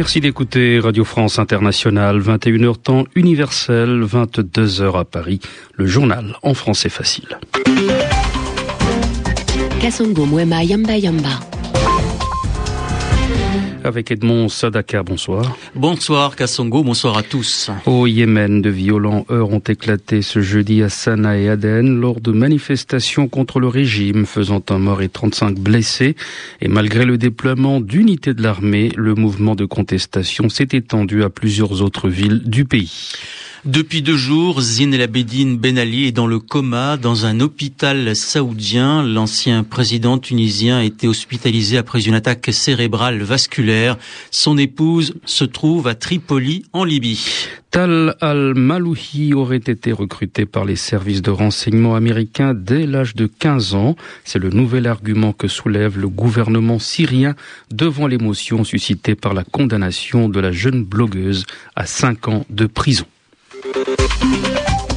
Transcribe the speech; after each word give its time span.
Merci 0.00 0.22
d'écouter 0.22 0.80
Radio 0.80 1.04
France 1.04 1.38
Internationale, 1.38 2.22
21h 2.22 2.76
temps 2.78 3.04
universel, 3.14 4.02
22h 4.02 4.98
à 4.98 5.04
Paris, 5.04 5.40
le 5.74 5.84
journal 5.84 6.36
en 6.42 6.54
français 6.54 6.88
facile. 6.88 7.38
Mwema 10.16 10.64
Yamba 10.64 10.96
Yamba 10.96 11.49
avec 13.84 14.10
Edmond 14.10 14.48
Sadaka. 14.48 15.02
Bonsoir. 15.02 15.56
Bonsoir 15.74 16.36
Kassongo, 16.36 16.82
bonsoir 16.82 17.16
à 17.16 17.22
tous. 17.22 17.70
Au 17.86 18.06
Yémen, 18.06 18.62
de 18.62 18.70
violents 18.70 19.26
heurts 19.30 19.50
ont 19.50 19.58
éclaté 19.60 20.22
ce 20.22 20.40
jeudi 20.40 20.82
à 20.82 20.88
Sanaa 20.88 21.38
et 21.38 21.48
Aden 21.48 22.00
lors 22.00 22.20
de 22.20 22.32
manifestations 22.32 23.28
contre 23.28 23.60
le 23.60 23.68
régime 23.68 24.26
faisant 24.26 24.62
un 24.70 24.78
mort 24.78 25.02
et 25.02 25.08
35 25.08 25.58
blessés. 25.58 26.16
Et 26.60 26.68
malgré 26.68 27.04
le 27.04 27.18
déploiement 27.18 27.80
d'unités 27.80 28.34
de 28.34 28.42
l'armée, 28.42 28.92
le 28.96 29.14
mouvement 29.14 29.54
de 29.54 29.64
contestation 29.64 30.48
s'est 30.48 30.68
étendu 30.72 31.24
à 31.24 31.30
plusieurs 31.30 31.82
autres 31.82 32.08
villes 32.08 32.42
du 32.44 32.64
pays. 32.64 33.12
Depuis 33.66 34.00
deux 34.00 34.16
jours, 34.16 34.62
Zine 34.62 34.94
El 34.94 35.02
Abedine 35.02 35.58
Ben 35.58 35.76
Ali 35.76 36.06
est 36.06 36.12
dans 36.12 36.26
le 36.26 36.38
coma 36.38 36.96
dans 36.96 37.26
un 37.26 37.40
hôpital 37.40 38.16
saoudien. 38.16 39.02
L'ancien 39.02 39.64
président 39.64 40.16
tunisien 40.16 40.78
a 40.78 40.82
été 40.82 41.06
hospitalisé 41.06 41.76
après 41.76 42.06
une 42.06 42.14
attaque 42.14 42.48
cérébrale 42.52 43.20
vasculaire. 43.20 43.98
Son 44.30 44.56
épouse 44.56 45.12
se 45.26 45.44
trouve 45.44 45.88
à 45.88 45.94
Tripoli, 45.94 46.64
en 46.72 46.84
Libye. 46.84 47.22
Tal 47.70 48.16
al-Malouhi 48.22 49.34
aurait 49.34 49.58
été 49.58 49.92
recruté 49.92 50.46
par 50.46 50.64
les 50.64 50.76
services 50.76 51.20
de 51.20 51.30
renseignement 51.30 51.94
américains 51.94 52.54
dès 52.54 52.86
l'âge 52.86 53.14
de 53.14 53.26
15 53.26 53.74
ans. 53.74 53.94
C'est 54.24 54.38
le 54.38 54.48
nouvel 54.48 54.86
argument 54.86 55.34
que 55.34 55.48
soulève 55.48 55.98
le 55.98 56.08
gouvernement 56.08 56.78
syrien 56.78 57.34
devant 57.70 58.06
l'émotion 58.06 58.64
suscitée 58.64 59.16
par 59.16 59.34
la 59.34 59.44
condamnation 59.44 60.30
de 60.30 60.40
la 60.40 60.50
jeune 60.50 60.82
blogueuse 60.82 61.44
à 61.76 61.84
5 61.84 62.28
ans 62.28 62.46
de 62.48 62.64
prison. 62.64 63.04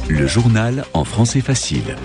Le 0.08 0.26
journal 0.26 0.84
en 0.94 1.04
français 1.04 1.40
facile. 1.40 1.96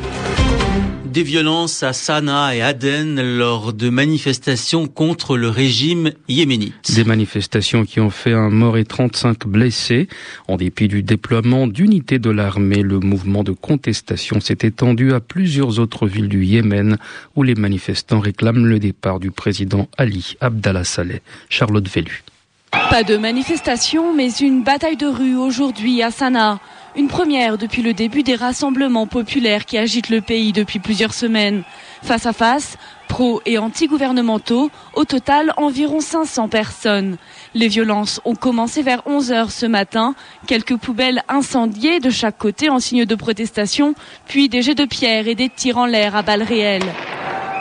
Des 1.06 1.24
violences 1.24 1.84
à 1.84 1.94
Sanaa 1.94 2.56
et 2.56 2.62
Aden 2.62 3.38
lors 3.38 3.74
de 3.74 3.90
manifestations 3.90 4.88
contre 4.88 5.38
le 5.38 5.50
régime 5.50 6.12
yéménite. 6.28 6.94
Des 6.94 7.04
manifestations 7.04 7.86
qui 7.86 8.00
ont 8.00 8.10
fait 8.10 8.34
un 8.34 8.50
mort 8.50 8.78
et 8.78 8.86
35 8.86 9.48
blessés. 9.48 10.08
En 10.48 10.58
dépit 10.58 10.88
du 10.88 11.02
déploiement 11.02 11.66
d'unités 11.66 12.20
de 12.20 12.30
l'armée, 12.30 12.84
le 12.84 13.00
mouvement 13.00 13.44
de 13.44 13.52
contestation 13.52 14.40
s'est 14.40 14.60
étendu 14.62 15.14
à 15.14 15.20
plusieurs 15.20 15.80
autres 15.80 16.08
villes 16.08 16.30
du 16.30 16.46
Yémen 16.46 16.98
où 17.36 17.44
les 17.44 17.56
manifestants 17.56 18.20
réclament 18.20 18.66
le 18.66 18.80
départ 18.80 19.20
du 19.20 19.32
président 19.32 19.88
Ali 19.98 20.36
Abdallah 20.42 20.84
Saleh. 20.84 21.22
Charlotte 21.50 21.88
Vélu. 21.88 22.24
Pas 22.72 23.04
de 23.04 23.18
manifestation, 23.18 24.14
mais 24.14 24.30
une 24.30 24.64
bataille 24.64 24.98
de 24.98 25.08
rue 25.08 25.36
aujourd'hui 25.36 26.04
à 26.04 26.12
Sanaa. 26.12 26.60
Une 26.96 27.08
première 27.08 27.58
depuis 27.58 27.82
le 27.82 27.94
début 27.94 28.24
des 28.24 28.36
rassemblements 28.36 29.08
populaires 29.08 29.66
qui 29.66 29.78
agitent 29.78 30.10
le 30.10 30.22
pays 30.22 30.54
depuis 30.54 30.80
plusieurs 30.80 31.14
semaines. 31.14 31.64
Face 32.04 32.26
à 32.26 32.34
face, 32.34 32.78
pro 33.08 33.42
et 33.46 33.58
anti-gouvernementaux, 33.58 34.70
au 34.96 35.06
total 35.06 35.54
environ 35.58 36.00
500 36.00 36.48
personnes. 36.50 37.18
Les 37.54 37.68
violences 37.68 38.22
ont 38.26 38.36
commencé 38.36 38.82
vers 38.82 39.02
11 39.08 39.32
heures 39.32 39.52
ce 39.52 39.66
matin, 39.66 40.14
quelques 40.46 40.78
poubelles 40.78 41.24
incendiées 41.28 42.00
de 42.00 42.10
chaque 42.10 42.38
côté 42.38 42.70
en 42.70 42.80
signe 42.80 43.06
de 43.06 43.16
protestation, 43.16 43.96
puis 44.28 44.50
des 44.50 44.62
jets 44.62 44.76
de 44.76 44.86
pierre 44.86 45.28
et 45.28 45.36
des 45.36 45.50
tirs 45.50 45.78
en 45.78 45.86
l'air 45.86 46.16
à 46.16 46.22
balles 46.22 46.44
réelles. 46.44 46.92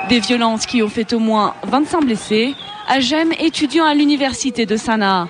Des 0.09 0.21
violences 0.21 0.67
qui 0.67 0.83
ont 0.83 0.89
fait 0.89 1.13
au 1.13 1.19
moins 1.19 1.55
25 1.67 2.05
blessés. 2.05 2.55
Ajem, 2.89 3.33
étudiant 3.39 3.85
à 3.85 3.95
l'université 3.95 4.65
de 4.65 4.77
Sanaa. 4.77 5.29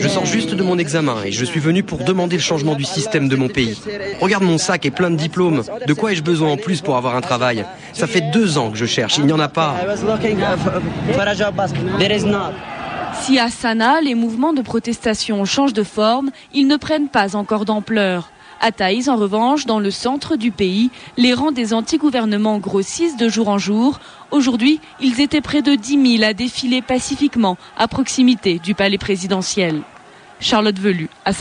Je 0.00 0.08
sors 0.08 0.24
juste 0.24 0.54
de 0.54 0.62
mon 0.62 0.78
examen 0.78 1.16
et 1.24 1.32
je 1.32 1.44
suis 1.44 1.60
venu 1.60 1.82
pour 1.82 1.98
demander 1.98 2.36
le 2.36 2.42
changement 2.42 2.74
du 2.74 2.84
système 2.84 3.28
de 3.28 3.36
mon 3.36 3.48
pays. 3.48 3.78
Regarde 4.20 4.44
mon 4.44 4.58
sac 4.58 4.86
et 4.86 4.90
plein 4.90 5.10
de 5.10 5.16
diplômes. 5.16 5.62
De 5.86 5.92
quoi 5.92 6.12
ai-je 6.12 6.22
besoin 6.22 6.52
en 6.52 6.56
plus 6.56 6.80
pour 6.80 6.96
avoir 6.96 7.16
un 7.16 7.20
travail? 7.20 7.64
Ça 7.92 8.06
fait 8.06 8.30
deux 8.32 8.56
ans 8.58 8.70
que 8.70 8.78
je 8.78 8.86
cherche, 8.86 9.18
il 9.18 9.26
n'y 9.26 9.32
en 9.32 9.40
a 9.40 9.48
pas. 9.48 9.74
Si 13.20 13.38
à 13.38 13.50
Sanaa, 13.50 14.00
les 14.00 14.14
mouvements 14.14 14.52
de 14.52 14.62
protestation 14.62 15.44
changent 15.44 15.74
de 15.74 15.82
forme, 15.82 16.30
ils 16.54 16.66
ne 16.66 16.76
prennent 16.76 17.08
pas 17.08 17.36
encore 17.36 17.64
d'ampleur. 17.64 18.30
À 18.64 18.70
Taïs, 18.70 19.08
en 19.08 19.16
revanche, 19.16 19.66
dans 19.66 19.80
le 19.80 19.90
centre 19.90 20.36
du 20.36 20.52
pays, 20.52 20.90
les 21.16 21.34
rangs 21.34 21.50
des 21.50 21.74
anti-gouvernements 21.74 22.60
grossissent 22.60 23.16
de 23.16 23.28
jour 23.28 23.48
en 23.48 23.58
jour. 23.58 23.98
Aujourd'hui, 24.30 24.78
ils 25.00 25.20
étaient 25.20 25.40
près 25.40 25.62
de 25.62 25.74
10 25.74 26.18
000 26.18 26.30
à 26.30 26.32
défiler 26.32 26.80
pacifiquement 26.80 27.56
à 27.76 27.88
proximité 27.88 28.60
du 28.60 28.76
palais 28.76 28.98
présidentiel. 28.98 29.82
Charlotte 30.38 30.78
Velu, 30.78 31.08
à 31.24 31.32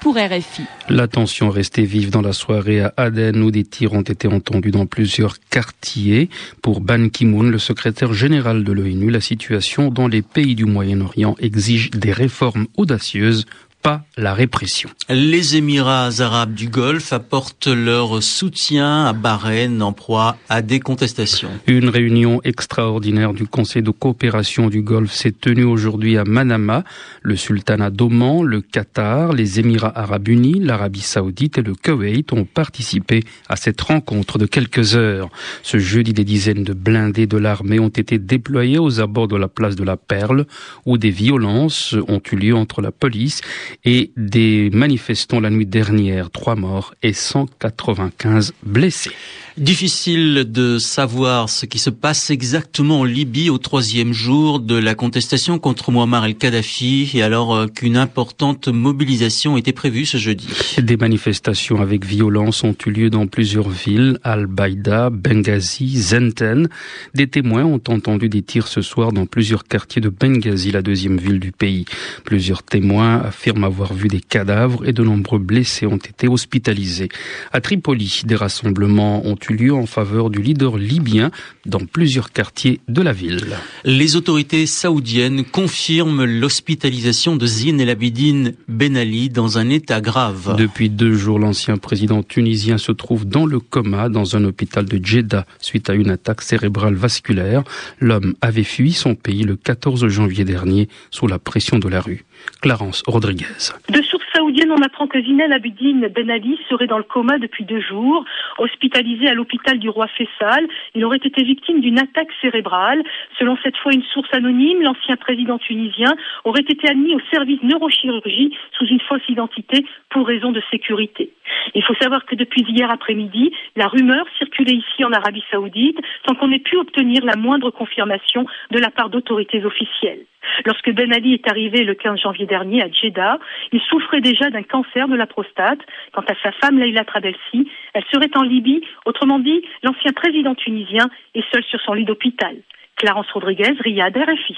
pour 0.00 0.16
RFI. 0.16 0.62
La 0.88 1.06
tension 1.06 1.50
restait 1.50 1.84
vive 1.84 2.10
dans 2.10 2.22
la 2.22 2.32
soirée 2.32 2.80
à 2.80 2.92
Aden 2.96 3.42
où 3.42 3.50
des 3.50 3.64
tirs 3.64 3.92
ont 3.92 4.02
été 4.02 4.28
entendus 4.28 4.70
dans 4.70 4.86
plusieurs 4.86 5.40
quartiers. 5.40 6.30
Pour 6.62 6.80
Ban 6.80 7.08
Ki-moon, 7.08 7.44
le 7.44 7.58
secrétaire 7.58 8.12
général 8.14 8.64
de 8.64 8.72
l'ONU, 8.72 9.10
la 9.10 9.22
situation 9.22 9.90
dans 9.90 10.08
les 10.08 10.22
pays 10.22 10.54
du 10.54 10.64
Moyen-Orient 10.66 11.36
exige 11.40 11.90
des 11.90 12.12
réformes 12.12 12.66
audacieuses 12.76 13.46
pas 13.84 14.02
la 14.16 14.32
répression. 14.32 14.88
Les 15.10 15.56
Émirats 15.56 16.08
arabes 16.20 16.54
du 16.54 16.68
Golfe 16.68 17.12
apportent 17.12 17.66
leur 17.66 18.22
soutien 18.22 19.04
à 19.04 19.12
Bahreïn 19.12 19.82
en 19.82 19.92
proie 19.92 20.38
à 20.48 20.62
des 20.62 20.80
contestations. 20.80 21.50
Une 21.66 21.90
réunion 21.90 22.40
extraordinaire 22.44 23.34
du 23.34 23.46
Conseil 23.46 23.82
de 23.82 23.90
coopération 23.90 24.68
du 24.68 24.80
Golfe 24.80 25.12
s'est 25.12 25.32
tenue 25.38 25.64
aujourd'hui 25.64 26.16
à 26.16 26.24
Manama. 26.24 26.82
Le 27.20 27.36
sultanat 27.36 27.90
d'Oman, 27.90 28.42
le 28.42 28.62
Qatar, 28.62 29.34
les 29.34 29.60
Émirats 29.60 29.92
arabes 29.94 30.28
unis, 30.28 30.60
l'Arabie 30.60 31.00
saoudite 31.02 31.58
et 31.58 31.62
le 31.62 31.74
Koweït 31.74 32.32
ont 32.32 32.46
participé 32.46 33.22
à 33.50 33.56
cette 33.56 33.82
rencontre 33.82 34.38
de 34.38 34.46
quelques 34.46 34.96
heures. 34.96 35.28
Ce 35.62 35.76
jeudi, 35.76 36.14
des 36.14 36.24
dizaines 36.24 36.64
de 36.64 36.72
blindés 36.72 37.26
de 37.26 37.36
l'armée 37.36 37.80
ont 37.80 37.88
été 37.88 38.18
déployés 38.18 38.78
aux 38.78 39.00
abords 39.00 39.28
de 39.28 39.36
la 39.36 39.48
place 39.48 39.76
de 39.76 39.84
la 39.84 39.98
Perle 39.98 40.46
où 40.86 40.96
des 40.96 41.10
violences 41.10 41.94
ont 42.08 42.22
eu 42.32 42.36
lieu 42.36 42.56
entre 42.56 42.80
la 42.80 42.90
police 42.90 43.42
et 43.84 44.10
des 44.16 44.70
manifestants 44.72 45.40
la 45.40 45.50
nuit 45.50 45.66
dernière, 45.66 46.30
trois 46.30 46.56
morts 46.56 46.94
et 47.02 47.12
195 47.12 48.52
blessés. 48.62 49.10
Difficile 49.56 50.46
de 50.50 50.78
savoir 50.78 51.48
ce 51.48 51.64
qui 51.64 51.78
se 51.78 51.88
passe 51.88 52.30
exactement 52.30 53.00
en 53.00 53.04
Libye 53.04 53.50
au 53.50 53.58
troisième 53.58 54.12
jour 54.12 54.58
de 54.58 54.74
la 54.74 54.96
contestation 54.96 55.60
contre 55.60 55.92
Muammar 55.92 56.24
el-Kadhafi 56.24 57.12
et 57.14 57.22
alors 57.22 57.54
euh, 57.54 57.66
qu'une 57.68 57.96
importante 57.96 58.66
mobilisation 58.66 59.56
était 59.56 59.72
prévue 59.72 60.06
ce 60.06 60.16
jeudi. 60.16 60.48
Des 60.82 60.96
manifestations 60.96 61.80
avec 61.80 62.04
violence 62.04 62.64
ont 62.64 62.74
eu 62.84 62.90
lieu 62.90 63.10
dans 63.10 63.28
plusieurs 63.28 63.68
villes, 63.68 64.18
Al-Baïda, 64.24 65.10
Benghazi, 65.10 66.00
Zenten. 66.00 66.68
Des 67.14 67.28
témoins 67.28 67.64
ont 67.64 67.80
entendu 67.86 68.28
des 68.28 68.42
tirs 68.42 68.66
ce 68.66 68.82
soir 68.82 69.12
dans 69.12 69.26
plusieurs 69.26 69.62
quartiers 69.62 70.02
de 70.02 70.08
Benghazi, 70.08 70.72
la 70.72 70.82
deuxième 70.82 71.18
ville 71.18 71.38
du 71.38 71.52
pays. 71.52 71.84
Plusieurs 72.24 72.64
témoins 72.64 73.20
affirment 73.20 73.63
avoir 73.64 73.94
vu 73.94 74.08
des 74.08 74.20
cadavres 74.20 74.86
et 74.86 74.92
de 74.92 75.02
nombreux 75.02 75.38
blessés 75.38 75.86
ont 75.86 75.96
été 75.96 76.28
hospitalisés. 76.28 77.08
À 77.52 77.60
Tripoli, 77.60 78.22
des 78.24 78.34
rassemblements 78.34 79.24
ont 79.26 79.36
eu 79.48 79.54
lieu 79.54 79.74
en 79.74 79.86
faveur 79.86 80.30
du 80.30 80.42
leader 80.42 80.76
libyen 80.76 81.30
dans 81.66 81.80
plusieurs 81.80 82.32
quartiers 82.32 82.80
de 82.88 83.02
la 83.02 83.12
ville. 83.12 83.56
Les 83.84 84.16
autorités 84.16 84.66
saoudiennes 84.66 85.44
confirment 85.44 86.24
l'hospitalisation 86.24 87.36
de 87.36 87.46
Zine 87.46 87.80
El 87.80 87.90
Abidine 87.90 88.54
Ben 88.68 88.96
Ali 88.96 89.28
dans 89.28 89.58
un 89.58 89.70
état 89.70 90.00
grave. 90.00 90.56
Depuis 90.58 90.90
deux 90.90 91.14
jours, 91.14 91.38
l'ancien 91.38 91.76
président 91.76 92.22
tunisien 92.22 92.78
se 92.78 92.92
trouve 92.92 93.26
dans 93.26 93.46
le 93.46 93.60
coma 93.60 94.08
dans 94.08 94.36
un 94.36 94.44
hôpital 94.44 94.84
de 94.84 95.04
Jeddah 95.04 95.46
suite 95.60 95.90
à 95.90 95.94
une 95.94 96.10
attaque 96.10 96.42
cérébrale 96.42 96.94
vasculaire. 96.94 97.62
L'homme 98.00 98.34
avait 98.40 98.64
fui 98.64 98.92
son 98.92 99.14
pays 99.14 99.42
le 99.42 99.56
14 99.56 100.06
janvier 100.08 100.44
dernier 100.44 100.88
sous 101.10 101.26
la 101.26 101.38
pression 101.38 101.78
de 101.78 101.88
la 101.88 102.00
rue. 102.00 102.24
Clarence 102.62 103.02
Rodriguez. 103.06 103.72
De 103.90 104.02
sources 104.02 104.24
saoudiennes, 104.34 104.72
on 104.72 104.82
apprend 104.82 105.06
que 105.06 105.20
Zinel 105.20 105.52
Abidine 105.52 106.08
Ben 106.08 106.30
Ali 106.30 106.58
serait 106.68 106.86
dans 106.86 106.98
le 106.98 107.04
coma 107.04 107.38
depuis 107.38 107.64
deux 107.64 107.80
jours, 107.80 108.24
hospitalisé 108.58 109.28
à 109.28 109.34
l'hôpital 109.34 109.78
du 109.78 109.88
roi 109.88 110.06
Faisal. 110.08 110.66
Il 110.94 111.04
aurait 111.04 111.18
été 111.22 111.42
victime 111.42 111.80
d'une 111.80 111.98
attaque 111.98 112.30
cérébrale. 112.40 113.02
Selon 113.38 113.56
cette 113.62 113.76
fois 113.76 113.92
une 113.92 114.02
source 114.02 114.32
anonyme, 114.32 114.82
l'ancien 114.82 115.16
président 115.16 115.58
tunisien 115.58 116.14
aurait 116.44 116.64
été 116.68 116.88
admis 116.88 117.14
au 117.14 117.20
service 117.32 117.62
neurochirurgie 117.62 118.56
sous 118.78 118.86
une 118.86 119.00
fausse 119.00 119.28
identité 119.28 119.84
pour 120.10 120.26
raison 120.26 120.52
de 120.52 120.62
sécurité. 120.70 121.32
Il 121.74 121.82
faut 121.82 121.94
savoir 122.00 122.24
que 122.24 122.34
depuis 122.34 122.62
hier 122.62 122.90
après-midi, 122.90 123.52
la 123.76 123.88
rumeur 123.88 124.26
circulait 124.38 124.76
ici 124.76 125.04
en 125.04 125.12
Arabie 125.12 125.44
saoudite 125.50 125.98
sans 126.26 126.34
qu'on 126.34 126.52
ait 126.52 126.58
pu 126.58 126.76
obtenir 126.76 127.24
la 127.24 127.36
moindre 127.36 127.70
confirmation 127.70 128.46
de 128.70 128.78
la 128.78 128.90
part 128.90 129.10
d'autorités 129.10 129.64
officielles. 129.64 130.24
Lorsque 130.64 130.90
Ben 130.92 131.12
Ali 131.12 131.34
est 131.34 131.48
arrivé 131.48 131.84
le 131.84 131.94
15 131.94 132.20
janvier 132.20 132.46
dernier 132.46 132.82
à 132.82 132.88
Jeddah, 132.88 133.38
il 133.72 133.80
souffrait 133.80 134.20
déjà 134.20 134.50
d'un 134.50 134.62
cancer 134.62 135.08
de 135.08 135.16
la 135.16 135.26
prostate. 135.26 135.80
Quant 136.12 136.24
à 136.28 136.34
sa 136.42 136.52
femme 136.52 136.78
Leila 136.78 137.04
Trabelsi, 137.04 137.68
elle 137.92 138.04
serait 138.12 138.36
en 138.36 138.42
Libye. 138.42 138.82
Autrement 139.04 139.38
dit, 139.38 139.62
l'ancien 139.82 140.12
président 140.12 140.54
tunisien 140.54 141.08
est 141.34 141.44
seul 141.52 141.64
sur 141.64 141.80
son 141.80 141.94
lit 141.94 142.04
d'hôpital. 142.04 142.56
Clarence 142.96 143.26
Rodriguez, 143.32 143.72
Riyad, 143.80 144.16
RFI. 144.16 144.54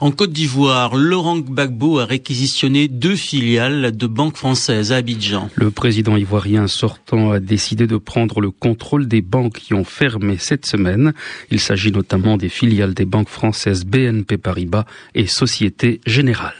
En 0.00 0.10
Côte 0.10 0.32
d'Ivoire, 0.32 0.96
Laurent 0.96 1.38
Gbagbo 1.38 1.98
a 1.98 2.04
réquisitionné 2.04 2.88
deux 2.88 3.16
filiales 3.16 3.96
de 3.96 4.06
banques 4.06 4.36
françaises 4.36 4.92
à 4.92 4.96
Abidjan. 4.96 5.48
Le 5.54 5.70
président 5.70 6.16
ivoirien 6.16 6.66
sortant 6.66 7.30
a 7.30 7.40
décidé 7.40 7.86
de 7.86 7.96
prendre 7.96 8.40
le 8.40 8.50
contrôle 8.50 9.08
des 9.08 9.22
banques 9.22 9.58
qui 9.58 9.74
ont 9.74 9.84
fermé 9.84 10.36
cette 10.36 10.66
semaine. 10.66 11.14
Il 11.50 11.60
s'agit 11.60 11.92
notamment 11.92 12.36
des 12.36 12.48
filiales 12.48 12.94
des 12.94 13.06
banques 13.06 13.28
françaises 13.28 13.84
BNP 13.84 14.36
Paribas 14.36 14.84
et 15.14 15.26
Société 15.26 16.00
Générale. 16.06 16.54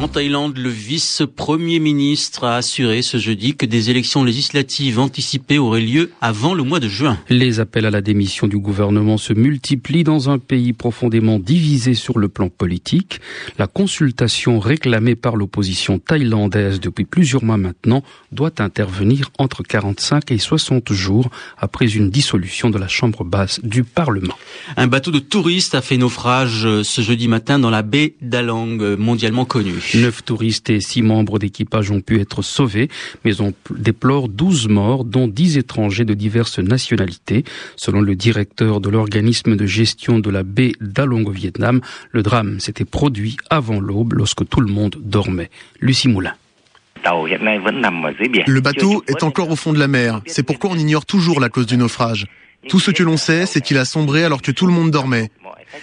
En 0.00 0.08
Thaïlande, 0.08 0.56
le 0.56 0.70
vice-premier 0.70 1.78
ministre 1.78 2.44
a 2.44 2.56
assuré 2.56 3.02
ce 3.02 3.18
jeudi 3.18 3.54
que 3.54 3.66
des 3.66 3.90
élections 3.90 4.24
législatives 4.24 4.98
anticipées 4.98 5.58
auraient 5.58 5.82
lieu 5.82 6.10
avant 6.22 6.54
le 6.54 6.62
mois 6.62 6.80
de 6.80 6.88
juin. 6.88 7.18
Les 7.28 7.60
appels 7.60 7.84
à 7.84 7.90
la 7.90 8.00
démission 8.00 8.46
du 8.46 8.56
gouvernement 8.56 9.18
se 9.18 9.34
multiplient 9.34 10.02
dans 10.02 10.30
un 10.30 10.38
pays 10.38 10.72
profondément 10.72 11.38
divisé 11.38 11.92
sur 11.92 12.18
le 12.18 12.30
plan 12.30 12.48
politique. 12.48 13.20
La 13.58 13.66
consultation 13.66 14.58
réclamée 14.58 15.16
par 15.16 15.36
l'opposition 15.36 15.98
thaïlandaise 15.98 16.80
depuis 16.80 17.04
plusieurs 17.04 17.44
mois 17.44 17.58
maintenant 17.58 18.02
doit 18.32 18.54
intervenir 18.58 19.30
entre 19.38 19.62
45 19.62 20.30
et 20.30 20.38
60 20.38 20.94
jours 20.94 21.28
après 21.58 21.94
une 21.94 22.08
dissolution 22.08 22.70
de 22.70 22.78
la 22.78 22.88
chambre 22.88 23.22
basse 23.22 23.60
du 23.62 23.84
Parlement. 23.84 24.38
Un 24.78 24.86
bateau 24.86 25.10
de 25.10 25.18
touristes 25.18 25.74
a 25.74 25.82
fait 25.82 25.98
naufrage 25.98 26.66
ce 26.84 27.02
jeudi 27.02 27.28
matin 27.28 27.58
dans 27.58 27.68
la 27.68 27.82
baie 27.82 28.14
d'Alang, 28.22 28.96
mondialement 28.96 29.44
connue. 29.44 29.89
Neuf 29.94 30.24
touristes 30.24 30.70
et 30.70 30.80
six 30.80 31.02
membres 31.02 31.38
d'équipage 31.38 31.90
ont 31.90 32.00
pu 32.00 32.20
être 32.20 32.42
sauvés, 32.42 32.88
mais 33.24 33.40
on 33.40 33.52
déplore 33.70 34.28
douze 34.28 34.68
morts, 34.68 35.04
dont 35.04 35.26
dix 35.28 35.58
étrangers 35.58 36.04
de 36.04 36.14
diverses 36.14 36.58
nationalités. 36.58 37.44
Selon 37.76 38.00
le 38.00 38.14
directeur 38.14 38.80
de 38.80 38.88
l'organisme 38.88 39.56
de 39.56 39.66
gestion 39.66 40.18
de 40.18 40.30
la 40.30 40.42
baie 40.42 40.72
d'Along 40.80 41.26
au 41.26 41.32
Vietnam, 41.32 41.80
le 42.12 42.22
drame 42.22 42.60
s'était 42.60 42.84
produit 42.84 43.36
avant 43.50 43.80
l'aube 43.80 44.14
lorsque 44.14 44.48
tout 44.48 44.60
le 44.60 44.72
monde 44.72 44.96
dormait. 45.00 45.50
Lucie 45.80 46.08
Moulin. 46.08 46.34
Le 47.04 48.60
bateau 48.60 49.02
est 49.08 49.22
encore 49.22 49.50
au 49.50 49.56
fond 49.56 49.72
de 49.72 49.78
la 49.78 49.88
mer. 49.88 50.20
C'est 50.26 50.42
pourquoi 50.42 50.70
on 50.70 50.76
ignore 50.76 51.06
toujours 51.06 51.40
la 51.40 51.48
cause 51.48 51.66
du 51.66 51.76
naufrage. 51.76 52.26
Tout 52.68 52.80
ce 52.80 52.90
que 52.90 53.02
l'on 53.02 53.16
sait, 53.16 53.46
c'est 53.46 53.60
qu'il 53.60 53.78
a 53.78 53.84
sombré 53.84 54.24
alors 54.24 54.42
que 54.42 54.50
tout 54.50 54.66
le 54.66 54.72
monde 54.72 54.90
dormait. 54.90 55.30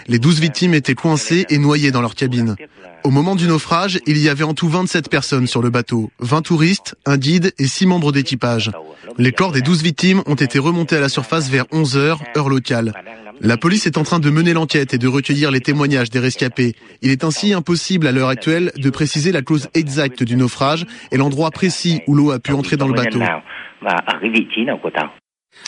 Les 0.08 0.20
douze 0.20 0.40
victimes 0.40 0.74
étaient 0.74 0.96
coincées 0.96 1.46
et 1.50 1.58
noyées 1.58 1.92
dans 1.92 2.02
leur 2.02 2.16
cabine. 2.16 2.56
Au 3.04 3.10
moment 3.10 3.36
du 3.36 3.48
naufrage, 3.48 4.00
il 4.06 4.18
y 4.18 4.30
avait 4.30 4.44
en 4.44 4.54
tout 4.54 4.68
27 4.68 5.10
personnes 5.10 5.48
sur 5.48 5.62
le 5.62 5.70
bateau, 5.70 6.12
20 6.20 6.42
touristes, 6.42 6.96
un 7.06 7.18
guide 7.18 7.54
et 7.58 7.68
6 7.68 7.86
membres 7.86 8.12
d'équipage. 8.12 8.72
Les 9.18 9.32
corps 9.32 9.52
des 9.52 9.62
12 9.62 9.82
victimes 9.82 10.24
ont 10.26 10.36
été 10.36 10.60
remontés 10.60 10.98
à 10.98 11.00
la 11.00 11.10
surface 11.10 11.50
vers 11.50 11.66
11 11.72 11.98
heures, 11.98 12.22
heure 12.36 12.50
locale. 12.50 12.94
La 13.40 13.56
police 13.56 13.86
est 13.86 13.98
en 13.98 14.04
train 14.04 14.20
de 14.20 14.30
mener 14.30 14.54
l'enquête 14.54 14.94
et 14.94 14.98
de 14.98 15.08
recueillir 15.08 15.52
les 15.52 15.62
témoignages 15.62 16.10
des 16.10 16.20
rescapés. 16.20 16.76
Il 17.02 17.12
est 17.12 17.24
ainsi 17.24 17.54
impossible 17.54 18.08
à 18.08 18.12
l'heure 18.12 18.30
actuelle 18.30 18.72
de 18.76 18.90
préciser 18.90 19.32
la 19.32 19.42
cause 19.42 19.70
exacte 19.74 20.24
du 20.24 20.36
naufrage 20.36 20.86
et 21.12 21.18
l'endroit 21.18 21.52
précis 21.52 22.02
où 22.08 22.16
l'eau 22.16 22.32
a 22.32 22.40
pu 22.40 22.54
entrer 22.54 22.78
dans 22.78 22.88
le 22.88 22.94
bateau. 22.94 23.20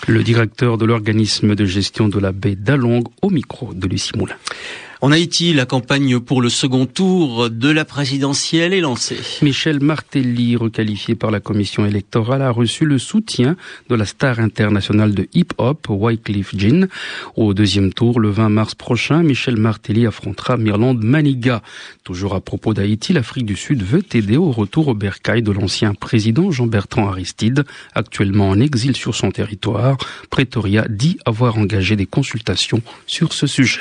Le 0.08 0.24
directeur 0.24 0.78
de 0.78 0.86
l'organisme 0.86 1.56
de 1.56 1.66
gestion 1.66 2.08
de 2.08 2.20
la 2.20 2.32
baie 2.32 2.56
d'Along 2.56 3.04
au 3.22 3.30
micro 3.30 3.74
de 3.74 3.88
Lucie 3.88 4.18
Moulin. 4.18 4.36
En 5.02 5.14
Haïti, 5.14 5.54
la 5.54 5.66
campagne 5.66 6.20
pour 6.20 6.42
le 6.42 6.50
second 6.50 6.86
tour 6.86 7.50
de 7.50 7.70
la 7.70 7.86
présidentielle 7.86 8.74
est 8.74 8.82
lancée. 8.82 9.18
Michel 9.42 9.80
Martelly, 9.80 10.58
requalifié 10.58 11.16
par 11.16 11.32
la 11.32 11.40
commission 11.40 11.86
électorale, 11.86 12.42
a 12.42 12.52
reçu 12.52 12.84
le 12.84 13.00
soutien 13.00 13.56
de 13.88 13.96
la 13.96 14.04
star 14.04 14.40
internationale 14.40 15.16
de 15.16 15.30
hip-hop, 15.34 15.88
Wycliffe 15.88 16.54
Jean. 16.54 16.90
Au 17.38 17.54
deuxième 17.54 17.94
tour, 17.94 18.20
le 18.20 18.30
20 18.30 18.50
mars 18.50 18.76
prochain, 18.76 19.24
Michel 19.24 19.56
Martelly 19.56 20.06
affrontera 20.06 20.58
Mirland 20.58 21.02
Maniga. 21.02 21.62
Toujours 22.04 22.36
à 22.36 22.42
propos 22.42 22.74
d'Haïti, 22.74 23.14
l'Afrique 23.14 23.46
du 23.46 23.56
Sud 23.56 23.84
veut 23.84 24.04
aider 24.12 24.36
au 24.36 24.52
retour 24.52 24.90
au 24.90 24.96
bercail 24.96 25.42
de 25.42 25.52
l'ancien 25.54 25.94
président 25.94 26.52
Jean-Bertrand 26.52 27.08
Aristide, 27.08 27.64
actuellement 27.96 28.50
en 28.50 28.60
exil 28.60 28.98
sur 28.98 29.16
son 29.16 29.32
territoire. 29.32 29.96
Pretoria 30.30 30.86
dit 30.90 31.20
avoir 31.24 31.58
engagé 31.58 31.96
des 31.96 32.06
consultations 32.06 32.82
sur 33.08 33.32
ce 33.32 33.48
sujet. 33.48 33.80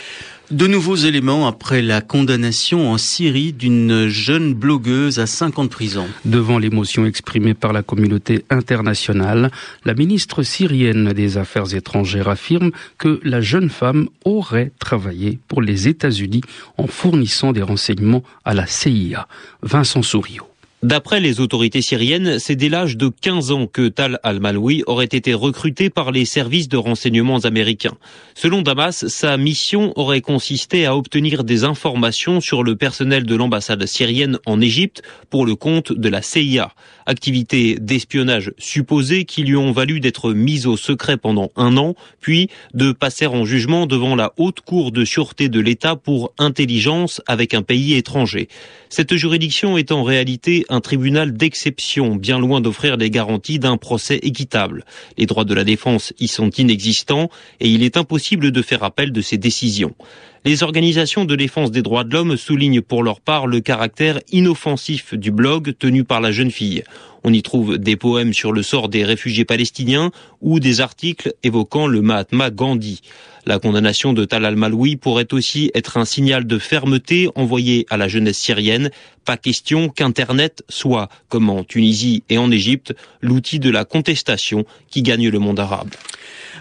De 0.51 0.67
nouveaux 0.67 0.97
éléments 0.97 1.47
après 1.47 1.83
la 1.83 2.01
condamnation 2.01 2.91
en 2.91 2.97
Syrie 2.97 3.53
d'une 3.53 4.09
jeune 4.09 4.55
blogueuse 4.55 5.19
à 5.19 5.27
5 5.27 5.59
ans 5.59 5.65
de 5.65 5.69
prison. 5.69 6.07
Devant 6.25 6.59
l'émotion 6.59 7.05
exprimée 7.05 7.53
par 7.53 7.75
la 7.75 7.83
communauté 7.83 8.47
internationale, 8.49 9.51
la 9.85 9.93
ministre 9.93 10.43
syrienne 10.43 11.13
des 11.13 11.37
Affaires 11.37 11.75
étrangères 11.75 12.29
affirme 12.29 12.71
que 12.97 13.21
la 13.25 13.43
jeune 13.43 13.69
femme 13.69 14.09
aurait 14.25 14.73
travaillé 14.79 15.39
pour 15.49 15.61
les 15.61 15.87
États-Unis 15.87 16.41
en 16.79 16.87
fournissant 16.87 17.53
des 17.53 17.63
renseignements 17.63 18.23
à 18.47 18.55
la 18.55 18.67
CIA. 18.67 19.29
Vincent 19.61 20.03
Souriau. 20.03 20.48
D'après 20.85 21.19
les 21.19 21.41
autorités 21.41 21.83
syriennes, 21.83 22.39
c'est 22.39 22.55
dès 22.55 22.69
l'âge 22.69 22.97
de 22.97 23.09
15 23.09 23.51
ans 23.51 23.67
que 23.67 23.89
Tal 23.89 24.21
al-Maloui 24.23 24.85
aurait 24.87 25.07
été 25.07 25.35
recruté 25.35 25.91
par 25.91 26.13
les 26.13 26.25
services 26.25 26.69
de 26.69 26.77
renseignements 26.77 27.41
américains. 27.41 27.97
Selon 28.37 28.63
Damas, 28.63 29.09
sa 29.09 29.37
mission 29.37 29.93
aurait 29.97 30.21
consisté 30.21 30.87
à 30.87 30.97
obtenir 30.97 31.43
des 31.43 31.65
informations 31.65 32.41
sur 32.41 32.63
le 32.63 32.77
personnel 32.77 33.25
de 33.25 33.35
l'ambassade 33.35 33.85
syrienne 33.87 34.39
en 34.47 34.61
Égypte 34.61 35.03
pour 35.31 35.47
le 35.47 35.57
compte 35.57 35.93
de 35.93 36.09
la 36.09 36.23
CIA. 36.23 36.73
Activité 37.07 37.77
d'espionnage 37.81 38.53
supposée 38.57 39.25
qui 39.25 39.43
lui 39.43 39.57
ont 39.57 39.73
valu 39.73 39.99
d'être 39.99 40.33
mise 40.33 40.69
au 40.69 40.77
secret 40.77 41.17
pendant 41.17 41.51
un 41.57 41.77
an, 41.77 41.97
puis 42.21 42.51
de 42.75 42.93
passer 42.93 43.27
en 43.27 43.45
jugement 43.45 43.87
devant 43.87 44.15
la 44.15 44.33
haute 44.37 44.61
cour 44.61 44.93
de 44.93 45.05
sûreté 45.05 45.49
de 45.49 45.59
l'État 45.59 45.97
pour 45.97 46.33
intelligence 46.39 47.21
avec 47.27 47.53
un 47.55 47.63
pays 47.63 47.95
étranger. 47.95 48.49
Cette 48.91 49.17
juridiction 49.17 49.77
est 49.77 49.91
en 49.91 50.05
réalité 50.05 50.65
un 50.69 50.81
tribunal 50.81 51.33
d'exception, 51.33 52.17
bien 52.17 52.39
loin 52.39 52.61
d'offrir 52.61 52.97
les 52.97 53.11
garanties 53.11 53.59
d'un 53.59 53.77
procès 53.77 54.19
équitable. 54.23 54.85
Les 55.17 55.27
droits 55.27 55.45
de 55.45 55.55
la 55.55 55.65
défense 55.65 56.13
y 56.19 56.29
sont 56.29 56.51
inexistants 56.51 57.31
et 57.61 57.69
il 57.69 57.83
est 57.83 57.97
impossible 57.97 58.53
de 58.53 58.63
faire 58.63 58.83
appel 58.83 59.13
de 59.13 59.21
ces 59.21 59.39
décisions. 59.39 59.95
Les 60.49 60.63
organisations 60.63 61.27
de 61.27 61.37
défense 61.37 61.71
des 61.71 61.83
droits 61.83 62.05
de 62.05 62.15
l'homme 62.15 62.39
soulignent 62.39 62.81
pour 62.81 63.03
leur 63.03 63.21
part 63.21 63.47
le 63.47 63.61
caractère 63.61 64.19
inoffensif 64.33 65.13
du 65.13 65.31
blog 65.31 65.75
tenu 65.79 66.05
par 66.05 66.23
la 66.23 66.33
jeune 66.33 66.51
fille. 66.51 66.85
On 67.23 67.35
y 67.35 67.43
trouve 67.43 67.77
des 67.77 67.97
poèmes 67.97 68.33
sur 68.33 68.51
le 68.53 68.63
sort 68.63 68.89
des 68.89 69.05
réfugiés 69.05 69.45
palestiniens 69.45 70.11
ou 70.41 70.59
des 70.59 70.81
articles 70.81 71.35
évoquant 71.43 71.87
le 71.87 72.01
Mahatma 72.01 72.49
Gandhi. 72.49 73.03
La 73.45 73.59
condamnation 73.59 74.15
de 74.15 74.25
Tal 74.25 74.47
al-Maloui 74.47 74.97
pourrait 74.97 75.35
aussi 75.35 75.71
être 75.75 75.99
un 75.99 76.07
signal 76.07 76.47
de 76.47 76.59
fermeté 76.59 77.29
envoyé 77.35 77.85
à 77.91 77.99
la 77.99 78.09
jeunesse 78.09 78.39
syrienne. 78.39 78.91
Pas 79.27 79.37
question 79.37 79.91
qu'Internet 79.91 80.63
soit, 80.71 81.11
comme 81.29 81.51
en 81.51 81.63
Tunisie 81.63 82.23
et 82.31 82.39
en 82.39 82.51
Égypte, 82.51 82.95
l'outil 83.21 83.59
de 83.59 83.69
la 83.69 83.85
contestation 83.85 84.65
qui 84.89 85.03
gagne 85.03 85.29
le 85.29 85.39
monde 85.39 85.61
arabe. 85.61 85.91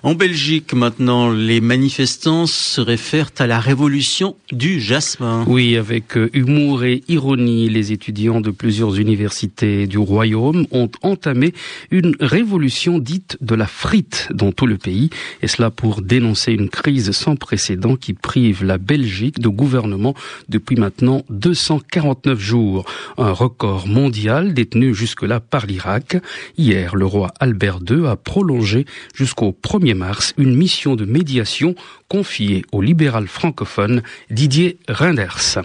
En 0.03 0.13
Belgique, 0.13 0.73
maintenant, 0.73 1.31
les 1.31 1.59
manifestants 1.59 2.45
se 2.45 2.79
réfèrent 2.81 3.31
à 3.39 3.47
la 3.47 3.59
révolution 3.59 4.35
du 4.51 4.79
jasmin. 4.79 5.43
Oui, 5.47 5.75
avec 5.75 6.17
euh, 6.17 6.29
humour 6.33 6.83
et 6.83 7.03
ironie, 7.07 7.67
les 7.69 7.91
étudiants 7.91 8.39
de 8.39 8.51
plusieurs 8.51 8.99
universités 8.99 9.87
du 9.87 9.97
royaume 9.97 10.67
ont 10.71 10.89
entamé 11.01 11.53
une 11.89 12.15
révolution 12.19 12.99
dite 12.99 13.37
de 13.41 13.55
la 13.55 13.65
frite 13.65 14.29
dans 14.31 14.51
tout 14.51 14.67
le 14.67 14.77
pays, 14.77 15.09
et 15.41 15.47
cela 15.47 15.71
pour 15.71 16.01
dénoncer 16.01 16.53
une 16.53 16.69
crise 16.69 17.11
sans 17.11 17.35
précédent 17.35 17.95
qui 17.95 18.13
prive 18.13 18.63
la 18.63 18.77
Belgique 18.77 19.39
de 19.39 19.49
gouvernement 19.49 20.13
depuis 20.47 20.75
maintenant 20.75 21.23
249 21.29 22.39
jours. 22.39 22.85
Un 23.17 23.31
record 23.31 23.87
mondial 23.87 24.53
détenu 24.53 24.93
jusque-là 24.93 25.39
par 25.39 25.65
l'Irak. 25.65 26.17
Hier, 26.57 26.95
le 26.95 27.05
roi 27.05 27.33
Albert 27.39 27.79
II 27.89 28.05
a 28.05 28.15
prolongé 28.15 28.85
jusqu'au 29.15 29.57
1er 29.63 29.86
mars 29.93 30.33
une 30.37 30.55
mission 30.55 30.95
de 30.95 31.05
médiation 31.05 31.75
confiée 32.07 32.63
au 32.71 32.81
libéral 32.81 33.27
francophone 33.27 34.01
Didier 34.29 34.77
Reinders. 34.87 35.59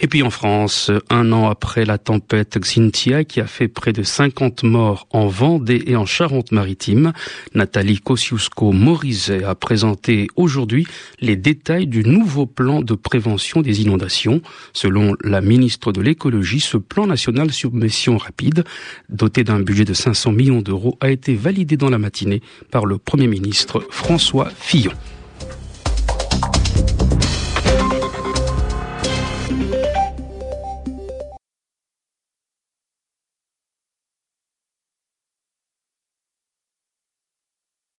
Et 0.00 0.06
puis 0.06 0.22
en 0.22 0.30
France, 0.30 0.90
un 1.10 1.32
an 1.32 1.48
après 1.48 1.84
la 1.84 1.98
tempête 1.98 2.58
Xintia 2.58 3.24
qui 3.24 3.40
a 3.40 3.46
fait 3.46 3.68
près 3.68 3.92
de 3.92 4.02
50 4.02 4.62
morts 4.62 5.06
en 5.10 5.26
Vendée 5.26 5.82
et 5.86 5.96
en 5.96 6.06
Charente-Maritime, 6.06 7.12
Nathalie 7.54 8.00
Kosciusko-Morizet 8.00 9.44
a 9.44 9.54
présenté 9.54 10.28
aujourd'hui 10.36 10.86
les 11.20 11.36
détails 11.36 11.86
du 11.86 12.04
nouveau 12.04 12.46
plan 12.46 12.82
de 12.82 12.94
prévention 12.94 13.62
des 13.62 13.82
inondations. 13.82 14.42
Selon 14.72 15.14
la 15.22 15.40
ministre 15.40 15.92
de 15.92 16.00
l'écologie, 16.00 16.60
ce 16.60 16.76
plan 16.76 17.06
national 17.06 17.52
submersion 17.52 18.16
rapide, 18.16 18.64
doté 19.08 19.44
d'un 19.44 19.60
budget 19.60 19.84
de 19.84 19.94
500 19.94 20.32
millions 20.32 20.62
d'euros, 20.62 20.96
a 21.00 21.10
été 21.10 21.34
validé 21.34 21.76
dans 21.76 21.90
la 21.90 21.98
matinée 21.98 22.42
par 22.70 22.86
le 22.86 22.98
Premier 22.98 23.26
ministre 23.26 23.84
François 23.90 24.50
Fillon. 24.50 24.92